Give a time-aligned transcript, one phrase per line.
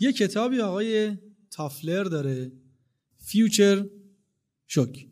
[0.00, 1.16] یه کتابی آقای
[1.50, 2.52] تافلر داره.
[3.16, 3.86] فیوچر
[4.66, 5.06] شوک.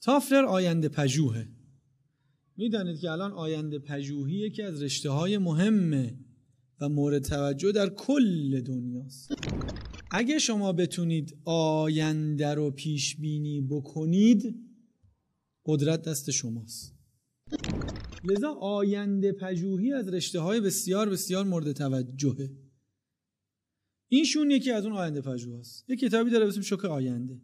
[0.00, 1.48] تافلر آینده پژوهه.
[2.56, 6.18] می‌دانید که الان آینده پژوهی یکی از رشته های مهمه
[6.80, 9.32] و مورد توجه در کل دنیاست.
[10.10, 14.54] اگه شما بتونید آینده رو پیش بینی بکنید
[15.66, 16.94] قدرت دست شماست.
[18.24, 22.50] لذا آینده پژوهی از رشته های بسیار بسیار مورد توجهه.
[24.08, 27.40] اینشون یکی از اون آینده پژوه است یه کتابی داره به شوک آینده.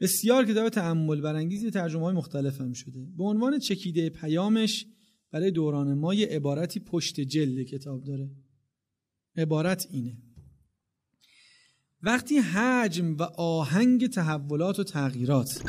[0.00, 3.06] بسیار کتاب تعمل برانگیزی ترجمه های مختلف هم شده.
[3.16, 4.86] به عنوان چکیده پیامش
[5.30, 8.30] برای دوران ما یه عبارتی پشت جلد کتاب داره.
[9.36, 10.18] عبارت اینه.
[12.02, 15.62] وقتی حجم و آهنگ تحولات و تغییرات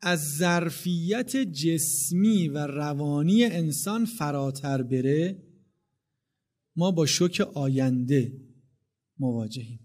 [0.00, 5.42] از ظرفیت جسمی و روانی انسان فراتر بره
[6.76, 8.32] ما با شوک آینده
[9.18, 9.80] مواجهیم.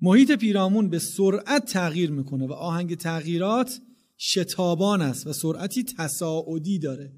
[0.00, 3.80] محیط پیرامون به سرعت تغییر می‌کنه و آهنگ تغییرات
[4.18, 7.12] شتابان است و سرعتی تصاعدی داره.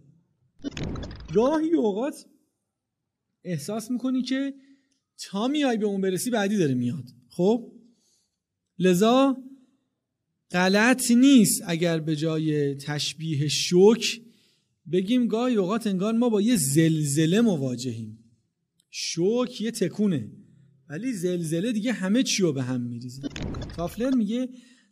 [1.35, 2.27] گاهی اوقات
[3.45, 4.55] احساس می‌کنی که
[5.19, 7.05] تا میای به اون برسی بعدی داره میاد.
[7.29, 7.73] خب؟
[8.79, 9.37] لذا
[10.51, 14.21] غلط نیست اگر به جای تشبیه شوک
[14.93, 18.19] بگیم گاهی اوقات انگار ما با یه زلزله مواجهیم.
[18.91, 20.31] شوک یه تکونه
[20.89, 23.29] ولی زلزله دیگه همه چی رو به هم میریزه.
[23.77, 24.49] تافلر میگه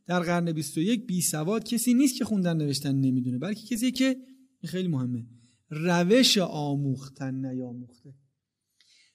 [0.06, 4.16] در قرن 21 بی سواد کسی نیست که خوندن نوشتن نمی‌دونه بلکه کسی که
[4.64, 5.26] خیلی مهمه
[5.70, 8.14] روش آموختن نیاموخته.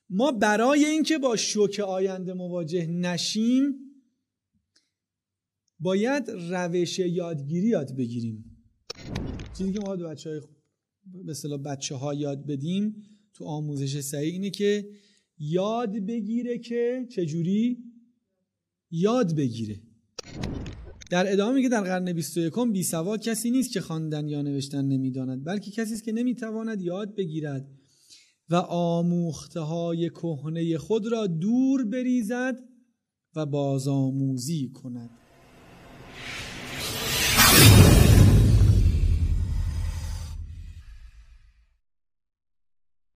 [0.09, 3.63] ما برای اینکه با شوک آینده مواجه نشیم
[5.83, 8.45] باید روش یادگیری یاد بگیریم.
[9.57, 10.41] چیزی که ما به بچه های
[11.25, 12.95] به بچه ها یاد بدیم
[13.33, 14.89] تو آموزش صحیح اینه که
[15.37, 17.83] یاد بگیره که چجوری
[18.91, 19.81] یاد بگیره.
[21.11, 25.45] در ادامه میگه در قرن 21 بی سواد کسی نیست که خواندن یا نوشتن نمی‌داند
[25.45, 27.71] بلکه کسی است که نمی‌تواند یاد بگیرد
[28.49, 32.59] و آموخته های کهنه خود را دور بریزد
[33.35, 35.22] و بازآموزی کند.